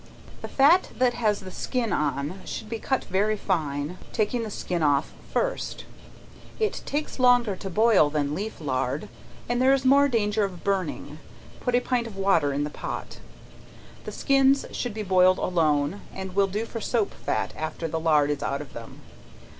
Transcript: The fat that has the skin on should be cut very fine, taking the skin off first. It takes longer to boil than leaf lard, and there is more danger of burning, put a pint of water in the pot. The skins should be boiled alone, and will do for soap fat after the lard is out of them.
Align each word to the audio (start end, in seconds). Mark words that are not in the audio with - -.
The 0.41 0.47
fat 0.47 0.89
that 0.97 1.13
has 1.13 1.41
the 1.41 1.51
skin 1.51 1.93
on 1.93 2.39
should 2.43 2.67
be 2.69 2.79
cut 2.79 3.03
very 3.03 3.37
fine, 3.37 3.99
taking 4.11 4.41
the 4.41 4.49
skin 4.49 4.81
off 4.81 5.13
first. 5.31 5.85
It 6.59 6.81
takes 6.87 7.19
longer 7.19 7.55
to 7.57 7.69
boil 7.69 8.09
than 8.09 8.33
leaf 8.33 8.59
lard, 8.59 9.09
and 9.47 9.61
there 9.61 9.73
is 9.75 9.85
more 9.85 10.07
danger 10.07 10.43
of 10.43 10.63
burning, 10.63 11.19
put 11.59 11.75
a 11.75 11.81
pint 11.81 12.07
of 12.07 12.17
water 12.17 12.51
in 12.51 12.63
the 12.63 12.71
pot. 12.71 13.19
The 14.05 14.11
skins 14.11 14.65
should 14.71 14.95
be 14.95 15.03
boiled 15.03 15.37
alone, 15.37 16.01
and 16.15 16.33
will 16.35 16.47
do 16.47 16.65
for 16.65 16.81
soap 16.81 17.13
fat 17.13 17.53
after 17.55 17.87
the 17.87 17.99
lard 17.99 18.31
is 18.31 18.41
out 18.41 18.61
of 18.61 18.73
them. 18.73 19.01